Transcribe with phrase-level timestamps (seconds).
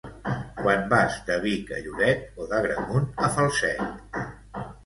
[0.59, 4.21] quan vas de Vic a Lloret o d'Agramunt a Falset